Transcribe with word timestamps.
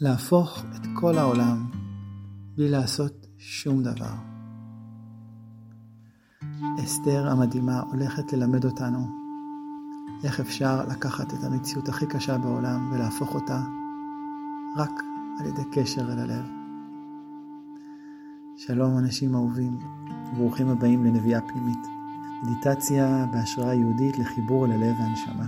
להפוך 0.00 0.64
את 0.76 0.86
כל 0.94 1.18
העולם 1.18 1.70
בלי 2.56 2.68
לעשות 2.68 3.26
שום 3.38 3.82
דבר. 3.82 4.14
אסתר 6.84 7.28
המדהימה 7.28 7.80
הולכת 7.80 8.32
ללמד 8.32 8.64
אותנו 8.64 9.06
איך 10.24 10.40
אפשר 10.40 10.86
לקחת 10.86 11.34
את 11.34 11.44
המציאות 11.44 11.88
הכי 11.88 12.06
קשה 12.06 12.38
בעולם 12.38 12.92
ולהפוך 12.92 13.34
אותה 13.34 13.62
רק 14.76 15.02
על 15.40 15.46
ידי 15.46 15.62
קשר 15.72 16.12
אל 16.12 16.18
הלב. 16.18 16.44
שלום 18.56 18.98
אנשים 18.98 19.34
אהובים, 19.34 19.78
ברוכים 20.36 20.68
הבאים 20.68 21.04
לנביאה 21.04 21.40
פנימית. 21.40 21.86
מדיטציה 22.42 23.26
בהשראה 23.32 23.74
יהודית 23.74 24.18
לחיבור 24.18 24.66
אל 24.66 24.72
הלב 24.72 24.96
והנשמה. 24.98 25.46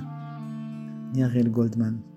אני 1.10 1.24
אריאל 1.24 1.48
גולדמן. 1.48 2.13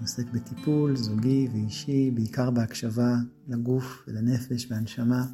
עוסק 0.00 0.30
בטיפול 0.32 0.96
זוגי 0.96 1.48
ואישי, 1.52 2.10
בעיקר 2.10 2.50
בהקשבה 2.50 3.16
לגוף 3.48 4.04
ולנפש 4.08 4.66
והנשמה 4.70 5.26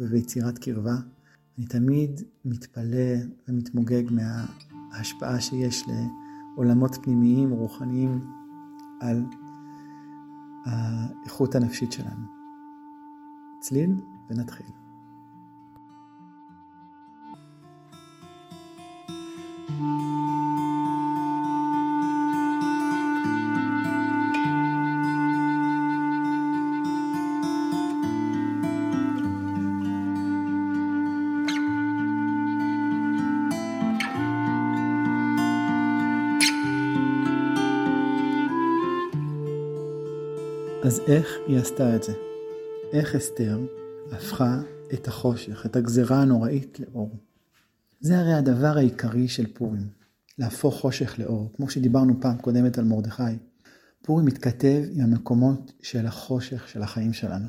וביצירת 0.00 0.58
קרבה. 0.58 0.96
אני 1.58 1.66
תמיד 1.66 2.20
מתפלא 2.44 3.14
ומתמוגג 3.48 4.02
מההשפעה 4.10 5.40
שיש 5.40 5.84
לעולמות 5.88 6.98
פנימיים 7.02 7.50
רוחניים 7.50 8.20
על 9.00 9.24
האיכות 10.64 11.54
הנפשית 11.54 11.92
שלנו. 11.92 12.26
צליל 13.60 13.94
ונתחיל. 14.30 14.87
אז 40.84 41.00
איך 41.06 41.26
היא 41.46 41.58
עשתה 41.58 41.96
את 41.96 42.02
זה? 42.02 42.12
איך 42.92 43.14
אסתר 43.14 43.58
הפכה 44.12 44.60
את 44.94 45.08
החושך, 45.08 45.66
את 45.66 45.76
הגזרה 45.76 46.22
הנוראית 46.22 46.80
לאור? 46.80 47.16
זה 48.00 48.18
הרי 48.18 48.34
הדבר 48.34 48.72
העיקרי 48.76 49.28
של 49.28 49.46
פורים, 49.54 49.88
להפוך 50.38 50.80
חושך 50.80 51.18
לאור. 51.18 51.52
כמו 51.56 51.70
שדיברנו 51.70 52.20
פעם 52.20 52.38
קודמת 52.38 52.78
על 52.78 52.84
מרדכי, 52.84 53.22
פורים 54.02 54.26
מתכתב 54.26 54.82
עם 54.92 55.00
המקומות 55.00 55.72
של 55.82 56.06
החושך 56.06 56.68
של 56.68 56.82
החיים 56.82 57.12
שלנו. 57.12 57.46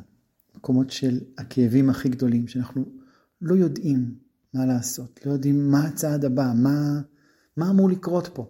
מקומות 0.55 0.91
של 0.91 1.19
הכאבים 1.38 1.89
הכי 1.89 2.09
גדולים, 2.09 2.47
שאנחנו 2.47 2.86
לא 3.41 3.55
יודעים 3.55 4.16
מה 4.53 4.66
לעשות, 4.66 5.19
לא 5.25 5.31
יודעים 5.31 5.71
מה 5.71 5.88
הצעד 5.88 6.25
הבא, 6.25 6.52
מה, 6.55 7.02
מה 7.58 7.69
אמור 7.69 7.89
לקרות 7.89 8.30
פה. 8.33 8.49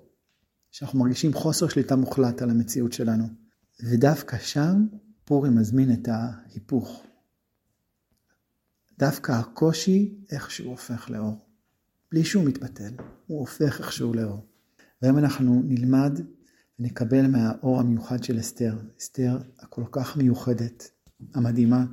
שאנחנו 0.72 1.00
מרגישים 1.00 1.34
חוסר 1.34 1.68
שליטה 1.68 1.96
מוחלט 1.96 2.42
על 2.42 2.50
המציאות 2.50 2.94
שלנו. 2.94 3.39
ודווקא 3.84 4.38
שם 4.38 4.88
פורים 5.26 5.56
מזמין 5.56 5.94
את 5.94 6.08
ההיפוך. 6.08 7.04
דווקא 9.00 9.32
הקושי 9.32 10.16
איכשהו 10.32 10.70
הופך 10.70 11.10
לאור. 11.10 11.46
בלי 12.12 12.26
שהוא 12.26 12.46
מתבטל, 12.46 12.94
הוא 13.28 13.40
הופך 13.40 13.80
איכשהו 13.80 14.14
לאור. 14.14 14.46
והיום 15.02 15.18
אנחנו 15.18 15.62
נלמד 15.66 16.20
ונקבל 16.80 17.28
מהאור 17.28 17.80
המיוחד 17.80 18.24
של 18.24 18.40
אסתר, 18.40 18.78
אסתר 19.00 19.38
הכל 19.60 19.84
כך 19.92 20.18
מיוחדת, 20.18 20.92
המדהימה. 21.34 21.86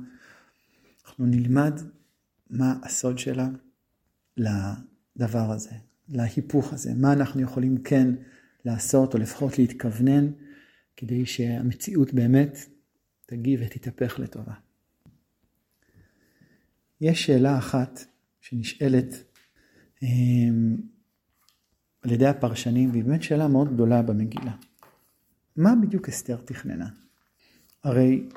אנחנו 1.05 1.25
נלמד 1.25 1.81
מה 2.49 2.79
הסוד 2.83 3.17
שלה 3.17 3.49
לדבר 4.37 5.51
הזה, 5.51 5.71
להיפוך 6.09 6.73
הזה, 6.73 6.93
מה 6.93 7.13
אנחנו 7.13 7.41
יכולים 7.41 7.77
כן 7.77 8.07
לעשות, 8.65 9.13
או 9.13 9.19
לפחות 9.19 9.59
להתכוונן 9.59 10.31
כדי 10.97 11.25
שהמציאות 11.25 12.13
באמת 12.13 12.57
תגיב 13.25 13.59
ותתהפך 13.63 14.19
לטובה. 14.19 14.53
יש 17.01 17.25
שאלה 17.25 17.57
אחת 17.57 17.99
שנשאלת 18.41 19.23
אמ, 20.03 20.77
על 22.01 22.11
ידי 22.11 22.27
הפרשנים, 22.27 22.91
והיא 22.91 23.03
באמת 23.03 23.23
שאלה 23.23 23.47
מאוד 23.47 23.73
גדולה 23.73 24.01
במגילה. 24.01 24.51
מה 25.55 25.73
בדיוק 25.81 26.09
אסתר 26.09 26.37
תכננה? 26.45 26.89
הרי 27.83 28.29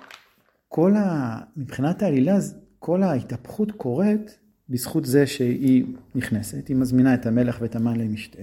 כל 0.68 0.96
ה... 0.96 1.38
מבחינת 1.56 2.02
העלילה, 2.02 2.38
כל 2.78 3.02
ההתהפכות 3.02 3.72
קורית 3.72 4.38
בזכות 4.68 5.04
זה 5.04 5.26
שהיא 5.26 5.84
נכנסת, 6.14 6.68
היא 6.68 6.76
מזמינה 6.76 7.14
את 7.14 7.26
המלך 7.26 7.58
ואת 7.60 7.76
המן 7.76 7.96
למשתה, 7.96 8.42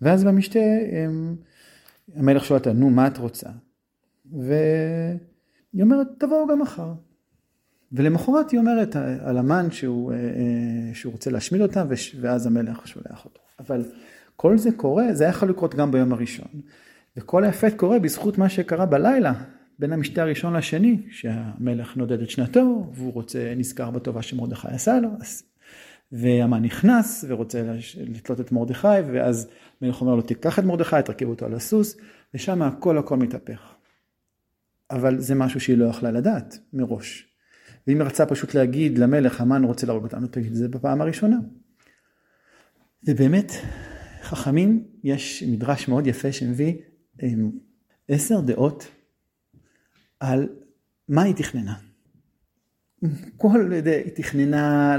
ואז 0.00 0.24
במשתה 0.24 0.58
הם... 0.92 1.36
המלך 2.16 2.44
שואל 2.44 2.58
אותה, 2.58 2.72
נו, 2.72 2.90
מה 2.90 3.06
את 3.06 3.18
רוצה? 3.18 3.48
והיא 4.32 5.82
אומרת, 5.82 6.06
תבואו 6.18 6.46
גם 6.48 6.58
מחר. 6.58 6.92
ולמחרת 7.92 8.50
היא 8.50 8.60
אומרת 8.60 8.96
על 8.96 9.38
המן 9.38 9.70
שהוא, 9.70 10.12
אה, 10.12 10.16
אה, 10.16 10.94
שהוא 10.94 11.12
רוצה 11.12 11.30
להשמיד 11.30 11.62
אותה, 11.62 11.84
ואז 12.20 12.46
המלך 12.46 12.88
שולח 12.88 13.24
אותו. 13.24 13.40
אבל 13.60 13.84
כל 14.36 14.58
זה 14.58 14.72
קורה, 14.72 15.14
זה 15.14 15.24
היה 15.24 15.30
יכול 15.30 15.50
לקרות 15.50 15.74
גם 15.74 15.90
ביום 15.90 16.12
הראשון. 16.12 16.48
וכל 17.16 17.44
האפקט 17.44 17.76
קורה 17.76 17.98
בזכות 17.98 18.38
מה 18.38 18.48
שקרה 18.48 18.86
בלילה, 18.86 19.32
בין 19.78 19.92
המשתה 19.92 20.22
הראשון 20.22 20.56
לשני, 20.56 21.02
שהמלך 21.10 21.96
נודד 21.96 22.22
את 22.22 22.30
שנתו, 22.30 22.90
והוא 22.94 23.12
רוצה, 23.12 23.54
נזכר 23.56 23.90
בטובה 23.90 24.22
שמרדכי 24.22 24.68
עשה 24.70 25.00
לו, 25.00 25.08
והמן 26.12 26.62
נכנס 26.62 27.24
ורוצה 27.28 27.62
לתלות 27.96 28.40
את 28.40 28.52
מרדכי, 28.52 28.88
ואז 29.12 29.48
מלך 29.82 30.00
אומר 30.00 30.14
לו, 30.14 30.22
תיקח 30.22 30.58
את 30.58 30.64
מרדכי, 30.64 30.96
תרכיב 31.04 31.28
אותו 31.28 31.46
על 31.46 31.54
הסוס, 31.54 31.96
ושם 32.34 32.62
הכל 32.62 32.98
הכל 32.98 33.16
מתהפך. 33.16 33.74
אבל 34.90 35.18
זה 35.18 35.34
משהו 35.34 35.60
שהיא 35.60 35.76
לא 35.76 35.84
יכלה 35.84 36.10
לדעת 36.10 36.58
מראש. 36.72 37.26
ואם 37.86 38.00
היא 38.00 38.06
רצה 38.06 38.26
פשוט 38.26 38.54
להגיד 38.54 38.98
למלך, 38.98 39.40
המן 39.40 39.64
רוצה 39.64 39.86
להרוג 39.86 40.04
אותנו, 40.04 40.26
תגיד 40.26 40.50
את 40.50 40.56
זה 40.56 40.68
בפעם 40.68 41.00
הראשונה. 41.00 41.36
ובאמת, 43.08 43.52
חכמים, 44.22 44.84
יש 45.04 45.42
מדרש 45.42 45.88
מאוד 45.88 46.06
יפה 46.06 46.32
שמביא 46.32 46.74
עשר 48.08 48.40
דעות 48.40 48.88
על 50.20 50.48
מה 51.08 51.22
היא 51.22 51.34
תכננה. 51.34 51.89
כל, 53.36 53.72
היא 53.72 54.12
תכננה 54.14 54.96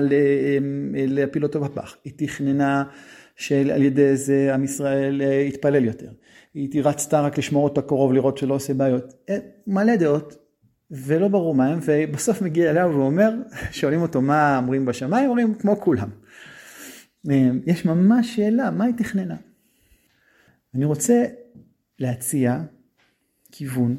להפיל 0.94 1.44
אותו 1.44 1.62
בפח, 1.62 1.96
היא 2.04 2.14
תכננה 2.16 2.84
שעל 3.36 3.82
ידי 3.82 4.16
זה 4.16 4.54
עם 4.54 4.64
ישראל 4.64 5.22
אה, 5.22 5.34
יתפלל 5.34 5.86
יותר, 5.86 6.12
היא 6.54 6.82
רצתה 6.84 7.22
רק 7.22 7.38
לשמור 7.38 7.64
אותו 7.64 7.88
קרוב 7.88 8.14
לראות 8.14 8.38
שלא 8.38 8.54
עושה 8.54 8.74
בעיות, 8.74 9.14
אה, 9.30 9.38
מלא 9.68 9.96
דעות 9.96 10.36
ולא 10.92 11.28
ברור 11.28 11.56
מה 11.56 11.68
הם 11.68 11.80
ובסוף 11.86 12.42
מגיע 12.42 12.72
אליו 12.72 12.92
ואומר, 12.94 13.32
שואלים 13.72 14.02
אותו 14.02 14.22
מה 14.22 14.58
אומרים 14.58 14.86
בשמיים, 14.86 15.30
אומרים 15.30 15.54
כמו 15.54 15.82
כולם. 15.82 16.10
אה, 17.30 17.50
יש 17.66 17.86
ממש 17.86 18.36
שאלה, 18.36 18.72
מה 18.72 18.86
היא 18.86 18.94
תכננה? 18.98 19.36
אני 20.76 20.86
רוצה 20.86 21.24
להציע 22.00 22.62
כיוון 23.52 23.96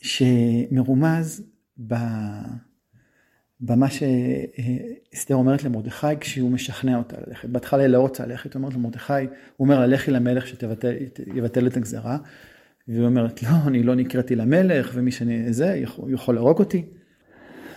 שמרומז 0.00 1.50
במה 3.60 3.86
שאסתר 3.90 5.34
אומרת 5.34 5.64
למרדכי 5.64 6.06
כשהוא 6.20 6.50
משכנע 6.50 6.98
אותה 6.98 7.16
ללכת. 7.26 7.48
בהתחלה 7.48 7.82
היא 7.82 7.88
לא 7.88 8.00
רוצה 8.00 8.26
ללכת, 8.26 8.54
היא 8.54 8.58
אומרת 8.60 8.74
למרדכי, 8.74 9.12
הוא 9.12 9.28
אומר 9.64 9.80
לה 9.80 9.86
לכי 9.86 10.10
למלך 10.10 10.46
שיבטל 10.46 11.66
את 11.66 11.76
הגזרה. 11.76 12.18
והיא 12.88 13.04
אומרת 13.04 13.42
לא, 13.42 13.48
אני 13.66 13.82
לא 13.82 13.94
נקראתי 13.94 14.36
למלך 14.36 14.90
ומי 14.94 15.12
שאני 15.12 15.52
זה, 15.52 15.66
יכול, 15.66 16.12
יכול 16.12 16.34
להרוג 16.34 16.58
אותי. 16.58 16.84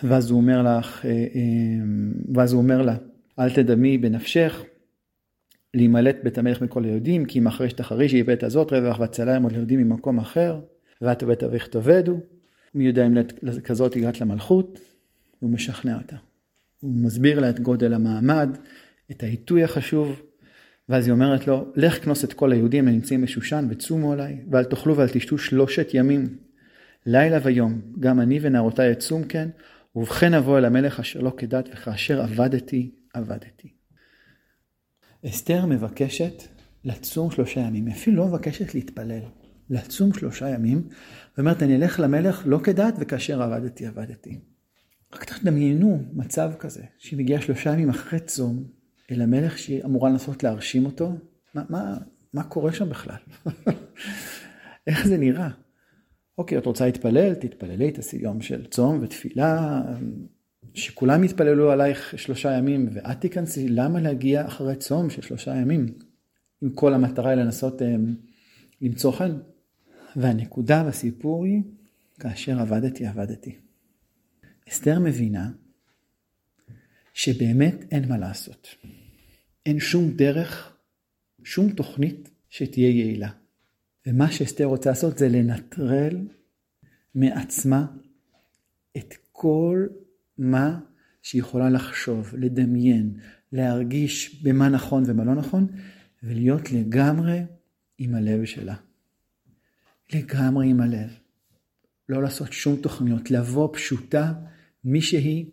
ואז 0.04 0.32
הוא 0.32 0.40
אומר 0.40 0.62
לך, 0.62 1.06
אה, 1.06 1.12
אה, 1.12 1.18
ואז 2.36 2.54
הוא 2.54 2.62
אומר 2.62 2.82
לה, 2.82 2.96
אל 3.40 3.50
תדמי 3.50 3.98
בנפשך 3.98 4.64
להימלט 5.74 6.16
בית 6.24 6.38
המלך 6.38 6.62
מכל 6.62 6.84
היהודים, 6.84 7.26
כי 7.26 7.40
אם 7.40 7.48
אחרי 7.48 7.70
שתחריש 7.70 8.14
יהיה 8.14 8.24
בית 8.24 8.44
הזאת 8.44 8.74
רווח 8.74 9.00
והצלה 9.00 9.36
ימות 9.36 9.52
ליהודים 9.52 9.80
ממקום 9.80 10.20
אחר, 10.20 10.60
ואת 11.02 11.24
ובית 11.24 11.44
אביך 11.44 11.68
תאבדו. 11.68 12.20
מי 12.76 12.86
יודע 12.86 13.06
אם 13.06 13.14
כזאת 13.64 13.96
הגעת 13.96 14.22
למלכות, 14.22 14.80
הוא 15.40 15.50
משכנע 15.50 15.98
אותה. 15.98 16.16
הוא 16.80 16.92
מסביר 16.96 17.40
לה 17.40 17.50
את 17.50 17.60
גודל 17.60 17.94
המעמד, 17.94 18.50
את 19.12 19.24
העיתוי 19.24 19.64
החשוב, 19.64 20.22
ואז 20.90 21.06
היא 21.06 21.14
אומרת 21.14 21.48
לו, 21.48 21.72
לך 21.76 22.04
כנוס 22.04 22.24
את 22.24 22.34
כל 22.34 22.52
היהודים 22.52 22.88
הנמצאים 22.88 23.22
בשושן 23.22 23.68
וצומו 23.70 24.14
עליי, 24.14 24.38
ואל 24.52 24.64
תאכלו 24.64 24.98
ואל 24.98 25.10
תשתו 25.10 25.38
שלושת 25.38 25.88
ימים, 25.94 26.38
לילה 27.06 27.40
ויום, 27.44 27.82
גם 28.00 28.20
אני 28.20 28.40
ונערותיי 28.42 28.92
אצום 28.92 29.24
כן, 29.24 29.50
ובכן 29.96 30.34
אבוא 30.34 30.58
אל 30.58 30.66
המלך 30.66 31.00
אשר 31.00 31.20
לא 31.20 31.34
כדת, 31.38 31.70
וכאשר 31.74 32.22
עבדתי, 32.22 32.92
עבדתי. 33.14 33.74
אסתר 35.26 35.66
מבקשת 35.66 36.44
לצום 36.86 37.32
שלושה 37.32 37.60
ימים, 37.60 37.86
היא 37.86 37.96
אפילו 37.96 38.18
לא 38.18 38.28
מבקשת 38.28 38.76
להתפלל, 38.76 39.22
לצום 39.70 40.14
שלושה 40.14 40.50
ימים, 40.50 40.88
ואומרת, 41.38 41.64
אני 41.64 41.76
אלך 41.76 42.00
למלך 42.00 42.44
לא 42.46 42.60
כדת 42.64 42.94
וכאשר 43.00 43.42
עבדתי, 43.42 43.86
עבדתי. 43.88 44.40
רק 45.14 45.24
תדמיינו 45.24 46.04
מצב 46.14 46.52
כזה, 46.60 46.84
שהיא 46.98 47.20
מגיעה 47.20 47.42
שלושה 47.42 47.74
ימים 47.74 47.90
אחרי 47.90 48.20
צום 48.20 48.64
אל 49.12 49.22
המלך 49.22 49.58
שהיא 49.58 49.84
אמורה 49.86 50.10
לנסות 50.10 50.44
להרשים 50.44 50.86
אותו, 50.86 51.12
מה, 51.54 51.64
מה, 51.70 51.98
מה 52.34 52.44
קורה 52.44 52.74
שם 52.74 52.90
בכלל? 52.90 53.16
איך 54.88 55.08
זה 55.08 55.18
נראה? 55.18 55.50
אוקיי, 56.38 56.58
את 56.58 56.66
רוצה 56.66 56.86
להתפלל? 56.86 57.34
תתפללי, 57.34 57.92
תעשי 57.92 58.18
יום 58.18 58.42
של 58.42 58.66
צום 58.66 59.00
ותפילה, 59.02 59.82
שכולם 60.74 61.24
יתפללו 61.24 61.72
עלייך 61.72 62.14
שלושה 62.18 62.52
ימים 62.52 62.90
ואת 62.94 63.22
תיכנסי, 63.22 63.70
למה 63.70 64.02
להגיע 64.02 64.48
אחרי 64.48 64.76
צום 64.76 65.10
של 65.10 65.22
שלושה 65.22 65.56
ימים? 65.56 65.86
אם 66.64 66.70
כל 66.70 66.94
המטרה 66.94 67.30
היא 67.30 67.40
לנסות 67.40 67.82
um, 67.82 67.86
למצוא 68.82 69.12
חן. 69.12 69.38
והנקודה 70.16 70.84
בסיפור 70.84 71.46
היא, 71.46 71.62
כאשר 72.20 72.60
עבדתי, 72.60 73.06
עבדתי. 73.06 73.56
אסתר 74.70 75.00
מבינה 75.00 75.52
שבאמת 77.14 77.76
אין 77.92 78.10
מה 78.10 78.18
לעשות. 78.18 78.68
אין 79.66 79.80
שום 79.80 80.12
דרך, 80.12 80.78
שום 81.44 81.70
תוכנית 81.72 82.30
שתהיה 82.50 82.90
יעילה. 82.90 83.30
ומה 84.08 84.32
שאסתר 84.32 84.66
רוצה 84.66 84.90
לעשות 84.90 85.18
זה 85.18 85.30
לנטרל 85.30 86.28
מעצמה 87.16 87.86
את 88.98 89.14
כל 89.32 89.88
מה 90.38 90.80
שהיא 91.22 91.40
יכולה 91.40 91.70
לחשוב, 91.70 92.36
לדמיין, 92.38 93.14
להרגיש 93.52 94.44
במה 94.44 94.70
נכון 94.70 95.04
ומה 95.08 95.24
לא 95.24 95.36
נכון, 95.36 95.68
ולהיות 96.24 96.72
לגמרי 96.72 97.40
עם 97.98 98.16
הלב 98.16 98.46
שלה. 98.46 98.76
לגמרי 100.14 100.70
עם 100.70 100.82
הלב. 100.82 101.10
לא 102.10 102.24
לעשות 102.24 102.54
שום 102.54 102.76
תוכניות, 102.76 103.32
לבוא 103.32 103.70
פשוטה, 103.74 104.34
מי 104.84 105.02
שהיא, 105.02 105.46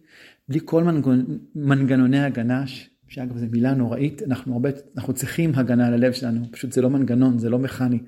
בלי 0.48 0.60
כל 0.64 0.84
מנגנ... 0.84 1.24
מנגנוני 1.54 2.20
הגנה, 2.20 2.64
שאגב 3.08 3.38
זו 3.38 3.46
מילה 3.50 3.74
נוראית, 3.74 4.22
אנחנו 4.22 4.52
הרבה, 4.52 4.70
אנחנו 4.96 5.12
צריכים 5.12 5.54
הגנה 5.54 5.86
על 5.86 5.94
הלב 5.94 6.12
שלנו, 6.12 6.44
פשוט 6.50 6.72
זה 6.72 6.82
לא 6.82 6.90
מנגנון, 6.90 7.38
זה 7.38 7.50
לא 7.50 7.58
מכני. 7.58 7.98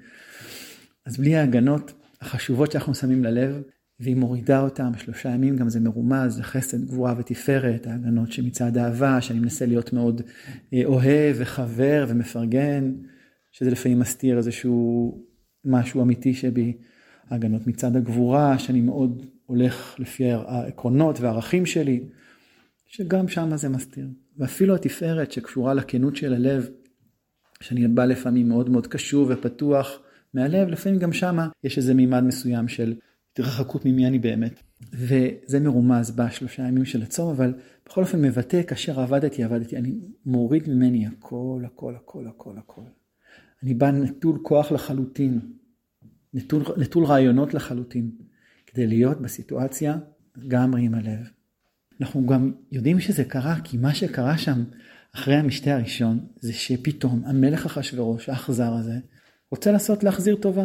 אז 1.07 1.17
בלי 1.17 1.37
ההגנות 1.37 1.93
החשובות 2.21 2.73
שאנחנו 2.73 2.95
שמים 2.95 3.25
ללב, 3.25 3.63
והיא 4.01 4.17
מורידה 4.17 4.61
אותם 4.61 4.93
שלושה 4.97 5.29
ימים, 5.29 5.57
גם 5.57 5.69
זה 5.69 5.81
מרומז, 5.81 6.35
זה 6.35 6.43
חסד, 6.43 6.85
גבורה 6.85 7.15
ותפארת, 7.19 7.87
ההגנות 7.87 8.33
שמצד 8.33 8.77
אהבה, 8.77 9.21
שאני 9.21 9.39
מנסה 9.39 9.67
להיות 9.67 9.93
מאוד 9.93 10.23
אה, 10.75 10.83
אוהב 10.85 11.37
וחבר 11.39 12.07
ומפרגן, 12.09 12.93
שזה 13.53 13.71
לפעמים 13.71 13.99
מסתיר 13.99 14.37
איזשהו 14.37 15.19
משהו 15.65 16.03
אמיתי 16.03 16.35
שבי, 16.35 16.77
ההגנות 17.31 17.67
מצד 17.67 17.97
הגבורה, 17.97 18.59
שאני 18.59 18.81
מאוד 18.81 19.27
הולך 19.47 19.97
לפי 19.99 20.33
העקרונות 20.33 21.21
והערכים 21.21 21.67
שלי, 21.67 22.05
שגם 22.87 23.29
שם 23.29 23.57
זה 23.57 23.69
מסתיר. 23.69 24.07
ואפילו 24.37 24.75
התפארת 24.75 25.33
שקשורה 25.33 25.75
לכנות 25.75 26.17
של 26.17 26.35
הלב, 26.35 26.69
שאני 27.61 27.89
בא 27.89 28.05
לפעמים 28.05 28.49
מאוד 28.49 28.71
מאוד 28.71 28.87
קשור 28.87 29.27
ופתוח 29.31 29.99
מהלב, 30.35 30.69
לפעמים 30.69 30.99
גם 30.99 31.13
שמה 31.13 31.49
יש 31.65 31.79
איזה 31.79 31.95
מימד 31.95 32.21
מסוים 32.25 32.69
של 32.69 32.95
התרחקות 33.33 33.85
ממי 33.85 34.07
אני 34.07 34.19
באמת. 34.19 34.63
וזה 34.93 35.61
מרומז 35.61 36.11
בשלושה 36.11 36.63
ימים 36.63 36.85
של 36.85 37.03
הצום, 37.03 37.31
אבל 37.31 37.55
בכל 37.87 38.01
אופן 38.01 38.23
מבטא, 38.23 38.63
כאשר 38.63 39.01
עבדתי, 39.01 39.45
עבדתי, 39.45 39.77
אני 39.77 39.95
מוריד 40.27 40.69
ממני 40.69 41.07
הכל, 41.07 41.63
הכל, 41.67 41.95
הכל, 41.95 42.27
הכל, 42.27 42.59
הכל. 42.59 42.83
אני 43.63 43.75
בא 43.75 43.91
נטול 43.91 44.39
כוח 44.43 44.73
לחלוטין, 44.73 45.41
נטול, 46.35 46.63
נטול 46.77 47.05
רעיונות 47.05 47.55
לחלוטין, 47.55 48.11
כדי 48.67 48.87
להיות 48.87 49.21
בסיטואציה 49.21 49.97
גם 50.49 50.77
עם 50.77 50.95
הלב. 50.95 51.29
אנחנו 52.01 52.27
גם 52.27 52.53
יודעים 52.73 53.01
שזה 53.01 53.25
קרה, 53.25 53.57
כי 53.65 53.77
מה 53.77 53.95
שקרה 53.95 54.39
שם 54.39 54.65
אחרי 55.15 55.35
המשתה 55.35 55.75
הראשון, 55.75 56.27
זה 56.41 56.53
שפתאום 56.53 57.23
המלך 57.27 57.67
אחשורוש, 57.67 58.29
האכזר 58.29 58.73
הזה, 58.73 58.99
רוצה 59.51 59.73
לעשות 59.73 60.05
להחזיר 60.05 60.37
טובה. 60.37 60.65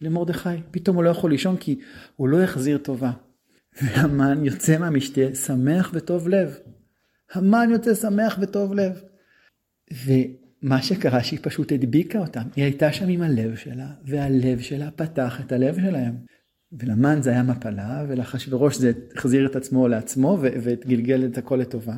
למרדכי. 0.00 0.48
פתאום 0.70 0.96
הוא 0.96 1.04
לא 1.04 1.10
יכול 1.10 1.30
לישון 1.30 1.56
כי 1.56 1.80
הוא 2.16 2.28
לא 2.28 2.42
יחזיר 2.42 2.78
טובה. 2.78 3.12
והמן 3.82 4.44
יוצא 4.44 4.78
מהמשתה 4.78 5.34
שמח 5.34 5.90
וטוב 5.94 6.28
לב. 6.28 6.58
המן 7.32 7.68
יוצא 7.72 7.94
שמח 7.94 8.38
וטוב 8.40 8.74
לב. 8.74 9.02
ומה 10.62 10.82
שקרה 10.82 11.22
שהיא 11.24 11.38
פשוט 11.42 11.72
הדביקה 11.72 12.18
אותם. 12.18 12.42
היא 12.56 12.64
הייתה 12.64 12.92
שם 12.92 13.08
עם 13.08 13.22
הלב 13.22 13.56
שלה, 13.56 13.90
והלב 14.04 14.60
שלה 14.60 14.90
פתח 14.90 15.40
את 15.40 15.52
הלב 15.52 15.76
שלהם. 15.76 16.14
ולמן 16.72 17.22
זה 17.22 17.30
היה 17.30 17.42
מפלה, 17.42 18.04
ולאחשוורוש 18.08 18.76
זה 18.76 18.92
החזיר 19.16 19.46
את 19.46 19.56
עצמו 19.56 19.88
לעצמו 19.88 20.38
וגלגל 20.42 21.24
את 21.24 21.38
הכל 21.38 21.56
לטובה. 21.56 21.96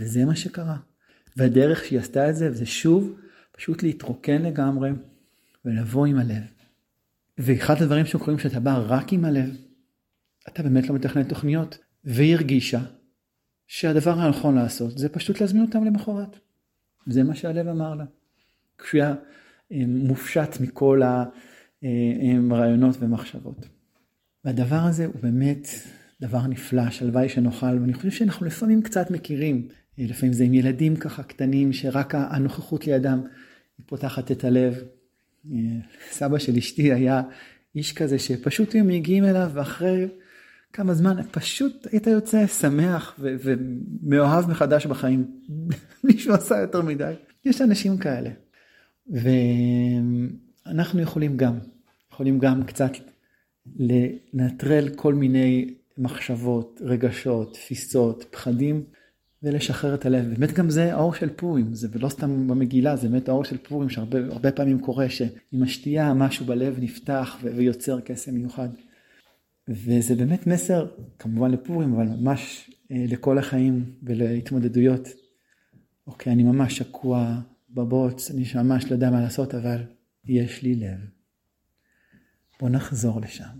וזה 0.00 0.24
מה 0.24 0.36
שקרה. 0.36 0.76
והדרך 1.36 1.84
שהיא 1.84 1.98
עשתה 1.98 2.30
את 2.30 2.36
זה, 2.36 2.52
זה 2.52 2.66
שוב 2.66 3.18
פשוט 3.52 3.82
להתרוקן 3.82 4.42
לגמרי 4.42 4.90
ולבוא 5.64 6.06
עם 6.06 6.18
הלב. 6.18 6.42
ואחד 7.38 7.82
הדברים 7.82 8.06
שקורים 8.06 8.36
כשאתה 8.36 8.60
בא 8.60 8.84
רק 8.86 9.12
עם 9.12 9.24
הלב, 9.24 9.56
אתה 10.48 10.62
באמת 10.62 10.88
לא 10.88 10.94
מתכנן 10.94 11.22
תוכניות, 11.22 11.78
והיא 12.04 12.34
הרגישה 12.34 12.80
שהדבר 13.66 14.20
הנכון 14.20 14.54
לעשות 14.54 14.98
זה 14.98 15.08
פשוט 15.08 15.40
להזמין 15.40 15.62
אותם 15.62 15.84
למחרת. 15.84 16.38
זה 17.06 17.22
מה 17.22 17.34
שהלב 17.34 17.68
אמר 17.68 17.94
לה. 17.94 18.04
כשהוא 18.78 19.00
היה 19.02 19.14
אה, 19.72 19.82
מופשט 19.86 20.60
מכל 20.60 21.02
הרעיונות 21.82 22.96
אה, 22.96 23.00
ומחשבות. 23.00 23.68
והדבר 24.44 24.76
הזה 24.76 25.06
הוא 25.06 25.14
באמת 25.22 25.68
דבר 26.20 26.46
נפלא, 26.46 26.90
שהלוואי 26.90 27.28
שנאכל, 27.28 27.78
ואני 27.80 27.94
חושב 27.94 28.10
שאנחנו 28.10 28.46
לפעמים 28.46 28.82
קצת 28.82 29.10
מכירים, 29.10 29.68
אה, 29.98 30.04
לפעמים 30.08 30.32
זה 30.32 30.44
עם 30.44 30.54
ילדים 30.54 30.96
ככה 30.96 31.22
קטנים, 31.22 31.72
שרק 31.72 32.14
הנוכחות 32.14 32.86
לידם 32.86 33.20
היא 33.78 33.86
פותחת 33.86 34.30
את 34.30 34.44
הלב, 34.44 34.82
סבא 36.10 36.38
של 36.38 36.56
אשתי 36.56 36.92
היה 36.92 37.22
איש 37.74 37.92
כזה 37.92 38.18
שפשוט 38.18 38.72
היו 38.72 38.84
מגיעים 38.84 39.24
אליו 39.24 39.50
ואחרי 39.54 40.08
כמה 40.74 40.94
זמן 40.94 41.16
פשוט 41.30 41.86
היית 41.92 42.06
יוצא 42.06 42.46
שמח 42.46 43.18
ומאוהב 43.18 44.50
מחדש 44.50 44.86
בחיים. 44.86 45.26
מישהו 46.04 46.34
עשה 46.34 46.60
יותר 46.60 46.82
מדי. 46.82 47.12
יש 47.44 47.60
אנשים 47.60 47.98
כאלה. 47.98 48.30
ואנחנו 50.66 51.00
יכולים 51.00 51.36
גם, 51.36 51.58
יכולים 52.12 52.38
גם 52.38 52.64
קצת 52.64 52.92
לנטרל 53.76 54.88
כל 54.96 55.14
מיני 55.14 55.74
מחשבות, 55.98 56.80
רגשות, 56.84 57.54
תפיסות, 57.54 58.24
פחדים, 58.30 58.84
ולשחרר 59.42 59.94
את 59.94 60.06
הלב. 60.06 60.24
באמת 60.24 60.52
גם 60.52 60.70
זה 60.70 60.94
האור 60.94 61.14
של 61.14 61.30
פורים, 61.36 61.74
זה 61.74 61.88
לא 62.00 62.08
סתם 62.08 62.48
במגילה, 62.48 62.96
זה 62.96 63.08
באמת 63.08 63.28
האור 63.28 63.44
של 63.44 63.56
פורים 63.56 63.88
שהרבה 63.88 64.52
פעמים 64.52 64.78
קורה 64.78 65.08
שעם 65.08 65.62
השתייה 65.62 66.14
משהו 66.14 66.46
בלב 66.46 66.76
נפתח 66.78 67.38
ויוצר 67.42 68.00
קסם 68.00 68.34
מיוחד. 68.34 68.68
וזה 69.68 70.14
באמת 70.14 70.46
מסר, 70.46 70.86
כמובן 71.18 71.50
לפורים, 71.50 71.94
אבל 71.94 72.06
ממש 72.06 72.70
אה, 72.90 73.04
לכל 73.08 73.38
החיים 73.38 73.94
ולהתמודדויות. 74.02 75.08
אוקיי, 76.06 76.32
אני 76.32 76.42
ממש 76.42 76.78
שקוע 76.78 77.40
בבוץ, 77.70 78.30
אני 78.30 78.44
ממש 78.54 78.84
לא 78.84 78.92
יודע 78.92 79.10
מה 79.10 79.20
לעשות, 79.20 79.54
אבל 79.54 79.82
יש 80.24 80.62
לי 80.62 80.74
לב. 80.74 80.98
בוא 82.60 82.68
נחזור 82.68 83.20
לשם. 83.20 83.58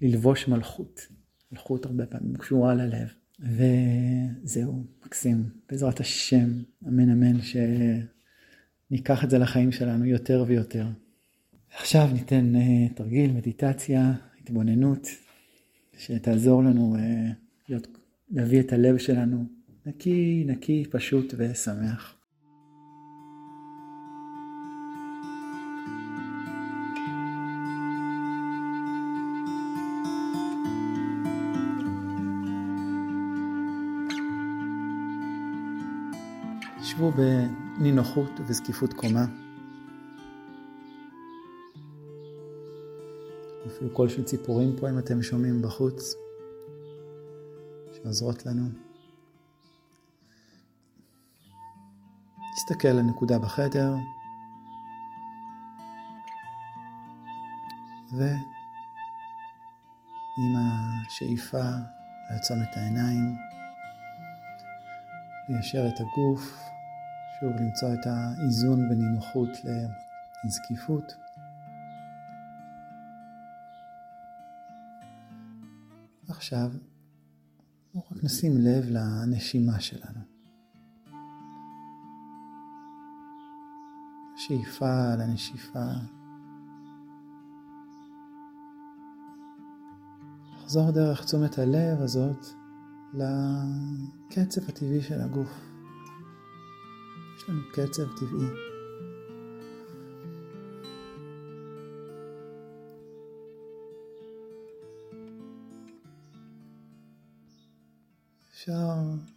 ללבוש 0.00 0.48
מלכות. 0.48 1.06
מלכות 1.52 1.86
הרבה 1.86 2.06
פעמים 2.06 2.36
קשורה 2.36 2.74
ללב. 2.74 3.08
וזהו, 3.40 4.84
מקסים. 5.06 5.48
בעזרת 5.70 6.00
השם, 6.00 6.48
אמן 6.88 7.10
אמן, 7.10 7.38
שניקח 8.90 9.24
את 9.24 9.30
זה 9.30 9.38
לחיים 9.38 9.72
שלנו 9.72 10.04
יותר 10.04 10.44
ויותר. 10.46 10.86
עכשיו 11.76 12.08
ניתן 12.12 12.52
uh, 12.54 12.94
תרגיל, 12.94 13.32
מדיטציה, 13.32 14.12
התבוננות, 14.48 15.08
שתעזור 15.98 16.62
לנו 16.62 16.96
uh, 16.96 17.00
להיות, 17.68 17.86
להביא 18.30 18.60
את 18.60 18.72
הלב 18.72 18.98
שלנו 18.98 19.44
נקי, 19.86 20.44
נקי, 20.46 20.84
פשוט 20.90 21.34
ושמח. 21.36 22.14
שבו 36.82 37.12
בנינוחות 37.12 38.40
ובזקיפות 38.40 38.92
קומה. 38.92 39.47
אפילו 43.78 43.94
קול 43.94 44.08
של 44.08 44.24
ציפורים 44.24 44.76
פה, 44.76 44.90
אם 44.90 44.98
אתם 44.98 45.22
שומעים 45.22 45.62
בחוץ, 45.62 46.14
שעוזרות 47.92 48.46
לנו. 48.46 48.68
נסתכל 52.54 52.88
על 52.88 53.02
נקודה 53.02 53.38
בחדר, 53.38 53.94
עם 60.38 60.54
השאיפה 60.56 61.70
לעצום 62.30 62.62
את 62.62 62.76
העיניים, 62.76 63.36
ליישר 65.48 65.88
את 65.88 66.00
הגוף, 66.00 66.60
שוב 67.40 67.52
למצוא 67.60 67.88
את 67.94 68.06
האיזון 68.06 68.88
בין 68.88 68.98
נינוחות 68.98 69.48
לזקיפות. 70.44 71.27
עכשיו, 76.38 76.70
בואו 77.94 78.04
רק 78.12 78.24
נשים 78.24 78.52
לב 78.58 78.84
לנשימה 78.88 79.80
שלנו. 79.80 80.20
שאיפה 84.36 85.14
לנשיפה. 85.14 85.88
לחזור 90.56 90.90
דרך 90.90 91.24
תשומת 91.24 91.58
הלב 91.58 92.00
הזאת 92.00 92.46
לקצב 93.14 94.68
הטבעי 94.68 95.02
של 95.02 95.20
הגוף. 95.20 95.60
יש 97.36 97.48
לנו 97.48 97.60
קצב 97.72 98.16
טבעי. 98.16 98.67
אפשר 108.68 108.94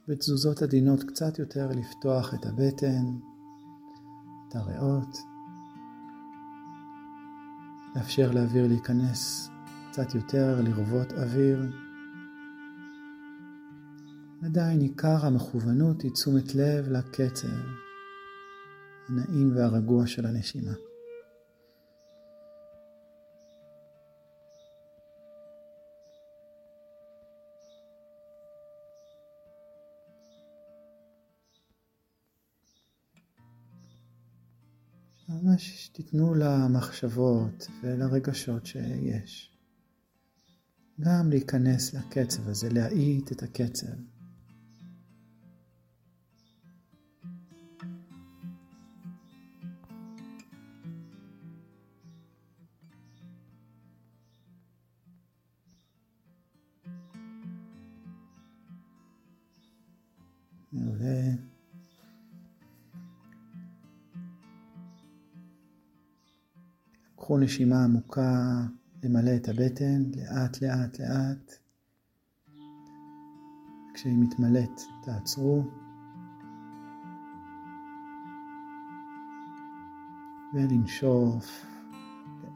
בתזוזות 0.07 0.61
עדינות 0.61 1.03
קצת 1.03 1.39
יותר 1.39 1.69
לפתוח 1.69 2.33
את 2.33 2.45
הבטן, 2.45 3.05
את 4.47 4.55
הריאות, 4.55 5.17
לאפשר 7.95 8.31
לאוויר 8.31 8.67
להיכנס 8.67 9.49
קצת 9.91 10.15
יותר, 10.15 10.61
לרוות 10.61 11.13
אוויר. 11.13 11.59
עדיין 14.43 14.79
עיקר 14.81 15.25
המכוונות 15.25 16.01
היא 16.01 16.11
תשומת 16.11 16.55
לב 16.55 16.89
לקצב 16.89 17.47
הנעים 19.09 19.55
והרגוע 19.55 20.07
של 20.07 20.25
הנשימה. 20.25 20.73
ממש 35.51 35.89
תיתנו 35.93 36.33
למחשבות 36.35 37.67
ולרגשות 37.83 38.65
שיש. 38.65 39.51
גם 40.99 41.29
להיכנס 41.29 41.93
לקצב 41.93 42.47
הזה, 42.47 42.69
להאיט 42.69 43.31
את 43.31 43.43
הקצב. 43.43 43.87
נשימה 67.41 67.83
עמוקה 67.83 68.61
למלא 69.03 69.35
את 69.35 69.49
הבטן 69.49 70.01
לאט 70.15 70.61
לאט 70.61 70.99
לאט. 70.99 71.53
כשהיא 73.93 74.17
מתמלאת 74.17 74.81
תעצרו. 75.03 75.63
ולנשוף 80.53 81.65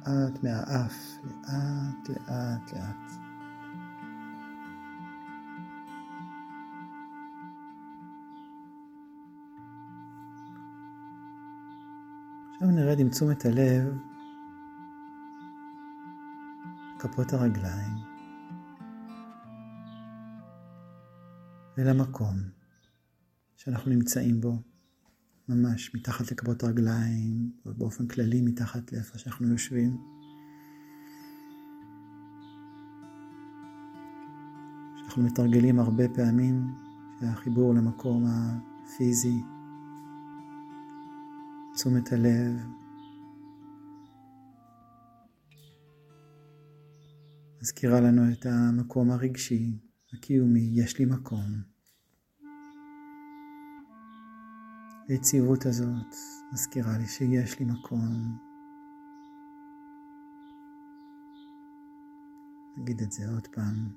לאט 0.08 0.44
מהאף, 0.44 1.18
לאט 1.24 2.10
לאט 2.10 2.74
לאט. 2.74 3.12
עכשיו 12.54 12.72
נרד 12.72 13.00
עם 13.00 13.10
תשומת 13.10 13.46
הלב 13.46 14.15
כפות 17.00 17.34
הרגליים 17.34 17.94
ולמקום 21.78 22.36
שאנחנו 23.56 23.92
נמצאים 23.92 24.42
בו, 24.42 24.62
ממש 25.50 25.96
מתחת 25.96 26.32
לכפות 26.32 26.64
הרגליים, 26.64 27.52
ובאופן 27.66 28.08
כללי 28.08 28.42
מתחת 28.42 28.94
לאיפה 28.94 29.18
שאנחנו 29.18 29.48
יושבים. 29.48 29.98
שאנחנו 34.96 35.24
מתרגלים 35.24 35.80
הרבה 35.80 36.10
פעמים 36.10 36.68
שהחיבור 37.20 37.74
למקום 37.74 38.26
הפיזי, 38.28 39.42
תשומת 41.74 42.12
הלב, 42.12 42.68
מזכירה 47.66 48.00
לנו 48.00 48.32
את 48.32 48.46
המקום 48.46 49.12
הרגשי, 49.12 49.72
הקיומי, 50.14 50.72
יש 50.74 51.00
לי 51.00 51.06
מקום. 51.06 51.62
היציבות 55.08 55.66
הזאת 55.66 56.16
מזכירה 56.54 56.98
לי 56.98 57.08
שיש 57.08 57.60
לי 57.60 57.66
מקום. 57.66 58.38
נגיד 62.78 63.02
את 63.02 63.12
זה 63.12 63.30
עוד 63.30 63.48
פעם. 63.48 63.90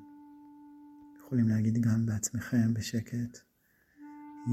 יכולים 1.19 1.49
להגיד 1.49 1.79
גם 1.79 2.07
בעצמכם 2.07 2.75
בשקט. 2.75 3.39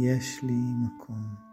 יש 0.02 0.44
לי 0.44 0.62
מקום. 0.86 1.45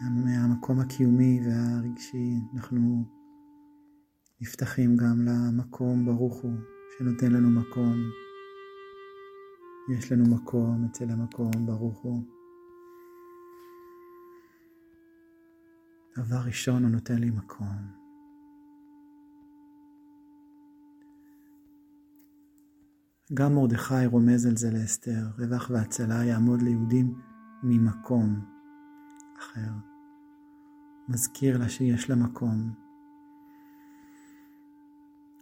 מהמקום 0.00 0.80
הקיומי 0.80 1.40
והרגשי 1.44 2.34
אנחנו 2.54 3.04
נפתחים 4.40 4.96
גם 4.96 5.16
למקום 5.26 6.04
ברוך 6.04 6.42
הוא 6.42 6.52
שנותן 6.98 7.32
לנו 7.32 7.50
מקום. 7.50 7.96
יש 9.96 10.12
לנו 10.12 10.34
מקום 10.34 10.84
אצל 10.90 11.10
המקום 11.10 11.66
ברוך 11.66 11.98
הוא. 11.98 12.22
דבר 16.16 16.36
ראשון 16.46 16.82
הוא 16.82 16.90
נותן 16.90 17.18
לי 17.18 17.30
מקום. 17.30 18.02
גם 23.34 23.54
מרדכי 23.54 24.06
רומז 24.06 24.46
על 24.46 24.56
זה 24.56 24.70
לאסתר, 24.70 25.26
רווח 25.38 25.70
והצלה 25.70 26.24
יעמוד 26.24 26.62
ליהודים 26.62 27.14
ממקום 27.62 28.40
אחר. 29.42 29.70
מזכיר 31.08 31.58
לה 31.58 31.68
שיש 31.68 32.10
לה 32.10 32.16
מקום. 32.16 32.74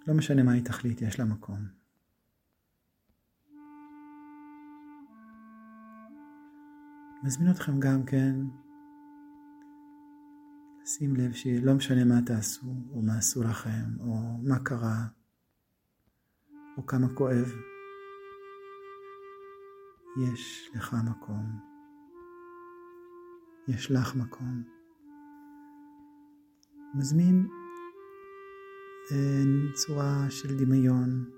לא 0.07 0.15
משנה 0.15 0.43
מה 0.43 0.53
היא 0.53 0.65
תחליט, 0.65 1.03
יש 1.03 1.19
לה 1.19 1.25
מקום. 1.25 1.59
מזמין 7.23 7.51
אתכם 7.51 7.81
גם 7.81 8.05
כן 8.05 8.35
לשים 10.83 11.17
לב 11.17 11.33
שלא 11.33 11.75
משנה 11.75 12.05
מה 12.05 12.21
תעשו, 12.27 12.75
או 12.91 13.03
מה 13.03 13.19
עשו 13.19 13.43
לכם, 13.43 14.01
או 14.01 14.39
מה 14.43 14.59
קרה, 14.59 15.07
או 16.77 16.87
כמה 16.87 17.09
כואב, 17.15 17.53
יש 20.27 20.71
לך 20.75 20.97
מקום. 21.11 21.70
יש 23.75 23.91
לך 23.91 24.17
מקום. 24.17 24.63
מזמין 26.95 27.47
צורה 29.75 30.31
של 30.31 30.59
דמיון 30.59 31.31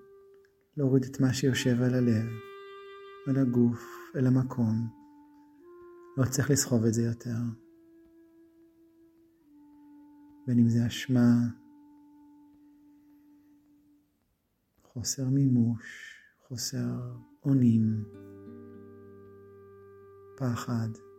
להוריד 0.76 1.04
את 1.04 1.20
מה 1.20 1.32
שיושב 1.34 1.82
על 1.82 1.94
הלב, 1.94 2.26
על 3.26 3.38
הגוף, 3.38 3.84
אל 4.16 4.26
המקום. 4.26 4.88
לא 6.16 6.24
צריך 6.24 6.50
לסחוב 6.50 6.84
את 6.84 6.94
זה 6.94 7.02
יותר. 7.02 7.38
בין 10.46 10.58
אם 10.58 10.68
זה 10.68 10.86
אשמה, 10.86 11.32
חוסר 14.82 15.28
מימוש, 15.28 16.14
חוסר 16.48 17.16
אונים, 17.44 18.04
פחד. 20.36 21.12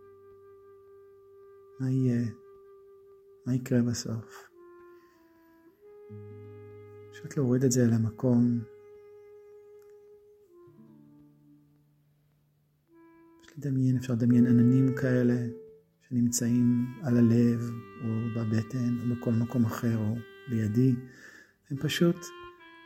מה 1.80 1.92
יהיה? 1.92 2.22
מה 3.46 3.56
יקרה 3.56 3.82
בסוף? 3.82 4.50
פשוט 7.12 7.38
להוריד 7.38 7.64
את 7.64 7.72
זה 7.72 7.88
למקום. 7.88 8.60
לדמיין, 13.58 13.98
אפשר 13.98 14.14
לדמיין 14.14 14.48
עננים 14.48 14.96
כאלה 14.96 15.48
שנמצאים 16.02 16.86
על 17.04 17.18
הלב 17.18 17.72
או 18.04 18.10
בבטן 18.36 18.98
או 19.02 19.16
בכל 19.16 19.32
מקום 19.32 19.66
אחר 19.66 19.98
או 19.98 20.16
לידי. 20.48 20.96
הם 21.70 21.78
פשוט 21.78 22.16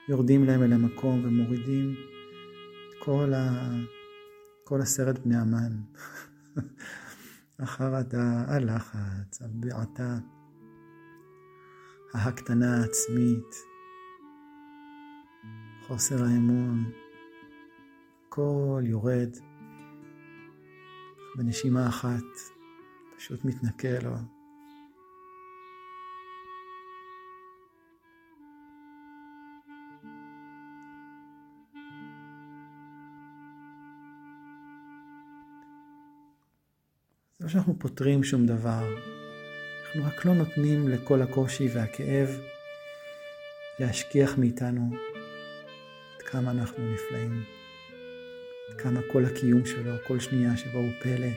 יורדים 0.10 0.44
להם 0.44 0.64
אל 0.64 0.74
המקום 0.74 1.26
ומורידים 1.26 1.96
את 2.90 2.94
כל, 3.00 3.34
ה... 3.34 3.72
כל 4.64 4.82
הסרט 4.82 5.20
בני 5.20 5.38
המן. 5.38 5.72
החרדה, 7.60 8.44
הלחץ, 8.48 9.42
הבעתה, 9.42 10.18
ההקטנה 12.14 12.78
העצמית, 12.78 13.56
חוסר 15.88 16.24
האמון, 16.24 16.92
הכל 18.28 18.82
יורד 18.86 19.30
בנשימה 21.38 21.88
אחת, 21.88 22.24
פשוט 23.18 23.46
מתנקה 23.46 24.00
לו. 24.04 24.37
לא 37.48 37.52
שאנחנו 37.52 37.80
פותרים 37.80 38.24
שום 38.24 38.46
דבר, 38.46 38.96
אנחנו 39.86 40.04
רק 40.04 40.26
לא 40.26 40.34
נותנים 40.34 40.88
לכל 40.88 41.22
הקושי 41.22 41.68
והכאב 41.74 42.40
להשכיח 43.80 44.38
מאיתנו 44.38 44.90
עד 46.16 46.22
כמה 46.22 46.52
אנחנו 46.52 46.94
נפלאים, 46.94 47.44
עד 48.70 48.82
כמה 48.82 49.00
כל 49.12 49.26
הקיום 49.26 49.66
שלו, 49.66 49.92
כל 50.08 50.20
שנייה 50.20 50.58
שבו 50.58 50.78
הוא 50.78 50.92
פלא. 51.04 51.28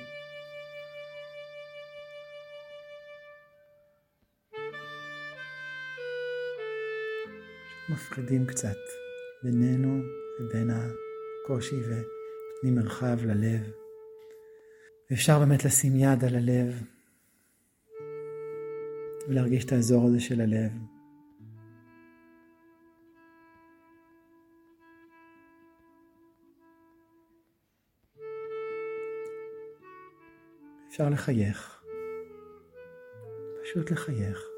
מפחידים 7.88 8.46
קצת 8.46 8.78
בינינו 9.42 10.02
ובין 10.40 10.70
הקושי 10.70 11.76
ונותנים 11.76 12.74
מרחב 12.74 13.24
ללב. 13.24 13.79
ואפשר 15.10 15.38
באמת 15.38 15.64
לשים 15.64 15.96
יד 15.96 16.24
על 16.24 16.36
הלב 16.36 16.82
ולהרגיש 19.28 19.64
את 19.64 19.72
האזור 19.72 20.06
הזה 20.06 20.20
של 20.20 20.40
הלב. 20.40 20.72
אפשר 30.88 31.08
לחייך, 31.08 31.82
פשוט 33.62 33.90
לחייך. 33.90 34.50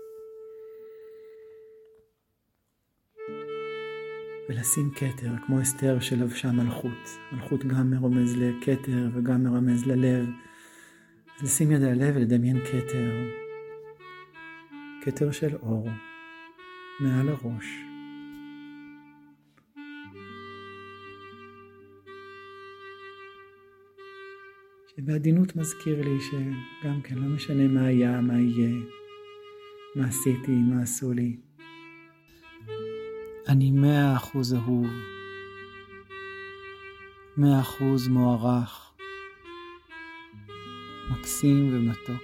ולשים 4.49 4.91
כתר, 4.95 5.31
כמו 5.47 5.63
אסתר 5.63 6.01
שלבשה 6.01 6.53
מלכות. 6.53 7.09
מלכות 7.33 7.65
גם 7.65 7.91
מרומז 7.91 8.37
לכתר 8.37 9.09
וגם 9.15 9.45
מרמז 9.45 9.87
ללב. 9.87 10.27
לשים 11.43 11.71
יד 11.71 11.83
על 11.83 11.89
הלב 11.89 12.17
ולדמיין 12.17 12.59
כתר. 12.65 13.11
כתר 15.05 15.31
של 15.31 15.57
אור 15.57 15.89
מעל 17.01 17.29
הראש. 17.29 17.85
שבעדינות 24.97 25.57
מזכיר 25.57 26.03
לי 26.03 26.19
שגם 26.21 27.03
כן 27.03 27.15
לא 27.15 27.29
משנה 27.29 27.69
מה 27.69 27.87
היה, 27.87 28.21
מה 28.21 28.41
יהיה, 28.41 28.77
מה 29.97 30.07
עשיתי, 30.09 30.53
מה 30.53 30.83
עשו 30.83 31.13
לי. 31.13 31.37
אני 33.49 33.71
מאה 33.71 34.17
אחוז 34.17 34.55
אהוב, 34.55 34.87
מאה 37.37 37.61
אחוז 37.61 38.09
מוערך, 38.09 38.92
מקסים 41.11 41.71
ומתוק. 41.73 42.23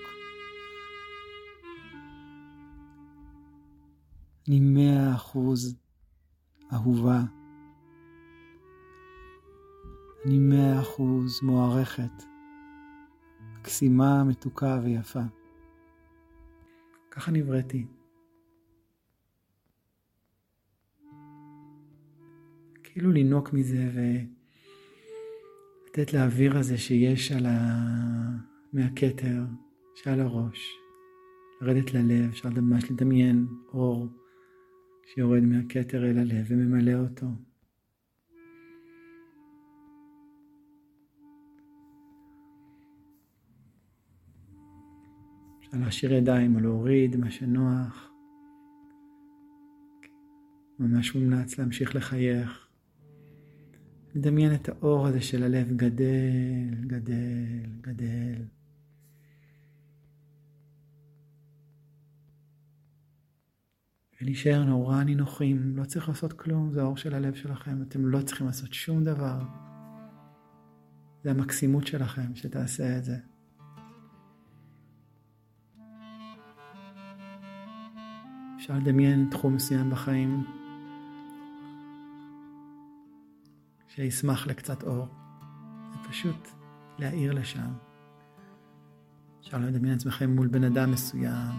אני 4.49 4.61
מאה 4.61 5.15
אחוז 5.15 5.77
אהובה. 6.73 7.21
אני 10.25 10.39
מאה 10.39 10.81
אחוז 10.81 11.43
מוערכת, 11.43 12.23
מקסימה, 13.59 14.25
מתוקה 14.25 14.81
ויפה. 14.85 15.21
ככה 17.11 17.31
נבראתי. 17.31 17.87
כאילו 22.83 23.13
לינוק 23.13 23.53
מזה 23.53 23.91
ולתת 25.95 26.13
לאוויר 26.13 26.59
הזה 26.59 26.79
שיש 26.79 27.33
על. 27.33 27.47
מהכתר 28.73 29.45
שעל 29.95 30.21
הראש, 30.21 30.79
לרדת 31.61 31.95
ללב, 31.95 32.29
אפשר 32.29 32.49
ממש 32.49 32.91
לדמיין 32.91 33.47
אור 33.69 34.07
שיורד 35.15 35.43
מהכתר 35.43 36.05
אל 36.05 36.19
הלב 36.19 36.47
וממלא 36.49 36.93
אותו. 36.93 37.27
אפשר 45.59 45.79
להשאיר 45.79 46.13
ידיים 46.13 46.55
או 46.55 46.61
להוריד 46.61 47.17
מה 47.17 47.31
שנוח. 47.31 48.11
ממש 50.79 51.15
מומלץ 51.15 51.59
להמשיך 51.59 51.97
לחייך. 51.97 52.69
לדמיין 54.15 54.55
את 54.55 54.69
האור 54.69 55.07
הזה 55.07 55.21
של 55.21 55.43
הלב 55.43 55.77
גדל, 55.77 56.87
גדל, 56.87 57.67
גדל. 57.81 58.58
ולהישאר 64.21 64.65
נורא 64.65 65.03
נינוחים, 65.03 65.77
לא 65.77 65.85
צריך 65.85 66.09
לעשות 66.09 66.33
כלום, 66.33 66.73
זה 66.73 66.83
האור 66.83 66.97
של 66.97 67.15
הלב 67.15 67.35
שלכם, 67.35 67.83
אתם 67.83 68.07
לא 68.07 68.21
צריכים 68.23 68.47
לעשות 68.47 68.73
שום 68.73 69.05
דבר. 69.05 69.39
זה 71.25 71.31
המקסימות 71.31 71.87
שלכם 71.87 72.35
שתעשה 72.35 72.99
את 72.99 73.05
זה. 73.05 73.17
אפשר 78.57 78.75
לדמיין 78.75 79.29
תחום 79.31 79.55
מסוים 79.55 79.91
בחיים 79.91 80.45
שישמח 83.89 84.47
לקצת 84.47 84.83
אור. 84.83 85.07
זה 85.93 86.09
פשוט 86.09 86.49
להאיר 86.99 87.33
לשם. 87.33 87.73
אפשר 89.41 89.59
לדמיין 89.59 89.95
עצמכם 89.95 90.31
מול 90.31 90.49
בן 90.49 90.65
אדם 90.65 90.91
מסוים, 90.91 91.55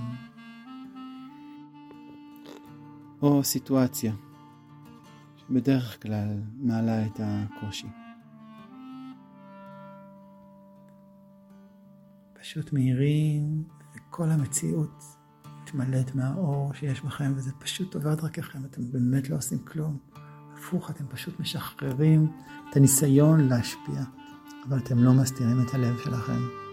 או 3.22 3.44
סיטואציה 3.44 4.14
שבדרך 5.38 6.02
כלל 6.02 6.42
מעלה 6.58 7.06
את 7.06 7.20
הקושי. 7.24 7.88
פשוט 12.34 12.74
מהירים, 12.74 13.64
וכל 13.96 14.30
המציאות 14.30 15.04
מתמלאת 15.64 16.16
מהאור 16.16 16.74
שיש 16.74 17.02
בכם, 17.02 17.34
וזה 17.36 17.52
פשוט 17.60 17.96
עובר 17.96 18.16
דרככם, 18.16 18.66
אתם 18.66 18.92
באמת 18.92 19.30
לא 19.30 19.36
עושים 19.36 19.60
כלום. 19.60 19.98
הפוך, 20.54 20.90
אתם 20.90 21.08
פשוט 21.08 21.40
משחררים 21.40 22.32
את 22.70 22.76
הניסיון 22.76 23.48
להשפיע, 23.48 24.04
אבל 24.68 24.78
אתם 24.78 24.98
לא 24.98 25.14
מסתירים 25.14 25.62
את 25.62 25.74
הלב 25.74 25.98
שלכם. 26.04 26.69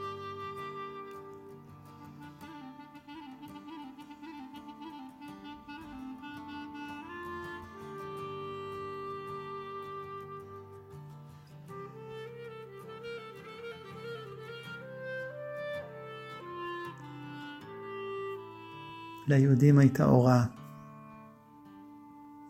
ליהודים 19.28 19.78
הייתה 19.78 20.04
אורה 20.04 20.44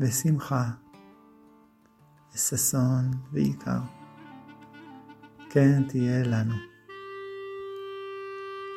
ושמחה 0.01 0.65
וששון 2.35 3.11
ועיקר. 3.33 3.81
כן 5.51 5.83
תהיה 5.89 6.23
לנו. 6.23 6.55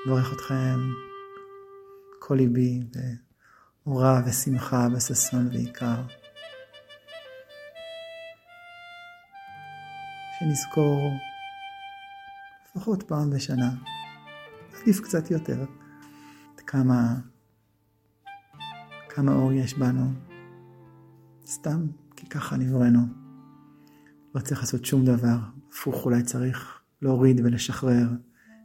מברך 0.05 0.33
אתכם 0.33 0.79
כל 2.19 2.35
ליבי 2.35 2.83
באורה 3.85 4.21
ושמחה 4.25 4.87
וששון 4.93 5.47
ועיקר. 5.47 6.01
שנזכור 10.39 11.11
לפחות 12.65 13.03
פעם 13.03 13.29
בשנה, 13.29 13.69
עדיף 14.81 14.99
קצת 14.99 15.31
יותר, 15.31 15.61
עד 16.53 16.59
כמה, 16.59 17.15
כמה 19.19 19.33
אור 19.33 19.53
יש 19.53 19.73
בנו, 19.73 20.11
סתם 21.45 21.87
כי 22.15 22.29
ככה 22.29 22.57
נבראנו. 22.57 22.99
לא 24.35 24.39
צריך 24.39 24.59
לעשות 24.59 24.85
שום 24.85 25.05
דבר, 25.05 25.37
הפוך 25.69 26.05
אולי 26.05 26.23
צריך 26.23 26.79
להוריד 27.01 27.41
ולשחרר 27.43 28.07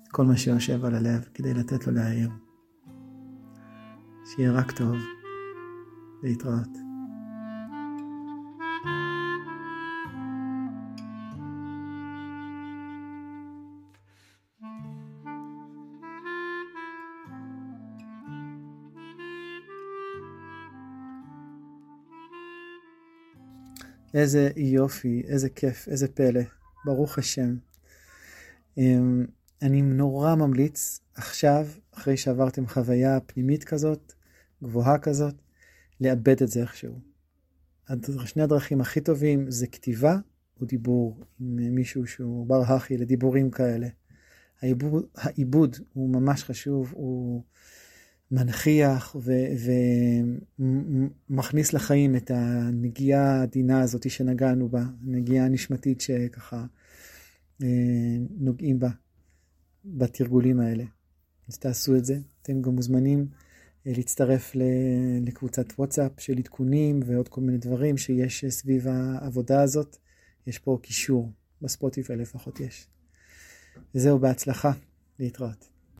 את 0.02 0.08
כל 0.08 0.24
מה 0.24 0.36
שיושב 0.36 0.84
על 0.84 0.94
הלב 0.94 1.28
כדי 1.34 1.54
לתת 1.54 1.86
לו 1.86 1.92
להעיר. 1.92 2.30
שיהיה 4.24 4.52
רק 4.52 4.72
טוב, 4.72 4.96
להתראות. 6.22 6.83
איזה 24.14 24.50
יופי, 24.56 25.22
איזה 25.26 25.48
כיף, 25.48 25.88
איזה 25.88 26.08
פלא. 26.08 26.40
ברוך 26.84 27.18
השם. 27.18 27.56
אמ, 28.78 29.26
אני 29.62 29.82
נורא 29.82 30.34
ממליץ 30.34 31.00
עכשיו, 31.14 31.66
אחרי 31.94 32.16
שעברתם 32.16 32.66
חוויה 32.66 33.20
פנימית 33.20 33.64
כזאת, 33.64 34.12
גבוהה 34.62 34.98
כזאת, 34.98 35.34
לאבד 36.00 36.42
את 36.42 36.48
זה 36.48 36.60
איכשהו. 36.60 36.98
שני 38.24 38.42
הדרכים 38.42 38.80
הכי 38.80 39.00
טובים 39.00 39.50
זה 39.50 39.66
כתיבה 39.66 40.16
או 40.60 40.66
דיבור 40.66 41.20
עם 41.40 41.74
מישהו 41.74 42.06
שהוא 42.06 42.46
בר 42.46 42.62
הכי 42.62 42.96
לדיבורים 42.96 43.50
כאלה. 43.50 43.88
העיבוד, 44.62 45.06
העיבוד 45.14 45.76
הוא 45.92 46.10
ממש 46.10 46.44
חשוב, 46.44 46.92
הוא 46.96 47.42
מנכיח 48.30 49.16
ומכניס 51.30 51.72
לחיים 51.72 52.16
את 52.16 52.30
הנגיעה 52.34 53.38
העדינה 53.38 53.80
הזאת 53.80 54.10
שנגענו 54.10 54.68
בה, 54.68 54.84
הנגיעה 55.02 55.46
הנשמתית 55.46 56.00
שככה 56.00 56.66
אה, 57.62 57.68
נוגעים 58.38 58.78
בה 58.78 58.90
בתרגולים 59.84 60.60
האלה. 60.60 60.84
אז 61.48 61.58
תעשו 61.58 61.96
את 61.96 62.04
זה. 62.04 62.18
אתם 62.42 62.62
גם 62.62 62.74
מוזמנים 62.74 63.26
אה, 63.86 63.92
להצטרף 63.96 64.52
לקבוצת 65.26 65.66
וואטסאפ 65.78 66.12
של 66.18 66.38
עדכונים 66.38 67.00
ועוד 67.06 67.28
כל 67.28 67.40
מיני 67.40 67.58
דברים 67.58 67.96
שיש 67.96 68.44
סביב 68.44 68.88
העבודה 68.88 69.62
הזאת. 69.62 69.96
יש 70.46 70.58
פה 70.58 70.78
קישור, 70.82 71.32
בספוטיפיי 71.62 72.16
לפחות 72.16 72.60
יש. 72.60 72.86
וזהו, 73.94 74.18
בהצלחה, 74.18 74.72
להתראות. 75.18 75.73